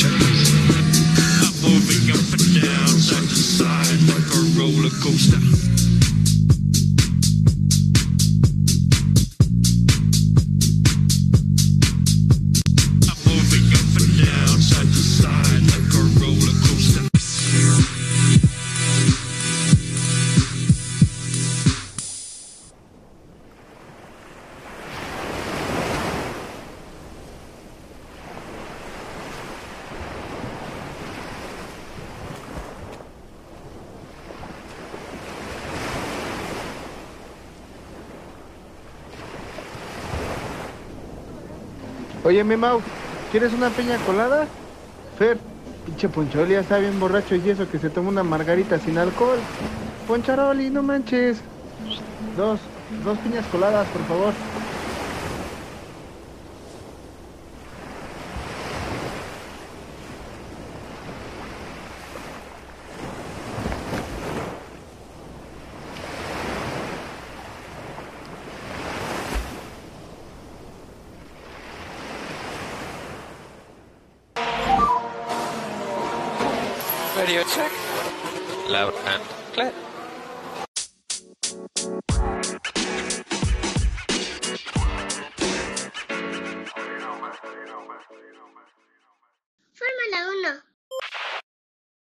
I'm 0.00 1.54
moving 1.60 2.10
up 2.12 2.22
and 2.30 2.62
down, 2.62 2.88
side 3.00 3.28
to 3.28 3.34
side 3.34 4.00
like 4.06 4.30
a 4.32 4.42
roller 4.56 4.90
coaster. 5.02 5.77
Oye, 42.22 42.44
mi 42.44 42.56
Mau, 42.56 42.84
¿quieres 43.28 43.52
una 43.52 43.74
peña 43.74 44.02
colada? 44.02 44.54
Fer, 45.10 45.44
pinche 45.82 46.08
Poncharoli 46.08 46.54
ya 46.54 46.60
está 46.60 46.78
bien 46.78 46.98
borracho 46.98 47.34
y 47.36 47.50
eso 47.50 47.68
que 47.68 47.78
se 47.78 47.90
toma 47.90 48.08
una 48.10 48.24
margarita 48.24 48.78
sin 48.80 48.98
alcohol. 48.98 49.48
Poncharoli, 50.04 50.70
no 50.70 50.82
manches. 50.82 51.44
Dos, 52.32 52.72
dos 52.88 53.20
piñas 53.20 53.48
coladas, 53.48 53.90
por 53.90 54.04
favor. 54.06 54.42
Radio 77.18 77.42
check. 77.42 77.72
Loud 78.68 78.94
and 79.06 79.22
clear. 79.52 79.72
Fórmula 89.74 90.28
uno. 90.30 90.67